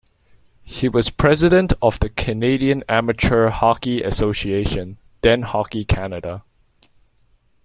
He 0.63 0.89
was 0.89 1.11
president 1.11 1.73
of 1.79 1.99
the 1.99 2.09
Canadian 2.09 2.83
Amateur 2.89 3.49
Hockey 3.49 4.01
Association 4.01 4.97
then 5.21 5.43
Hockey 5.43 5.85
Canada. 5.85 6.43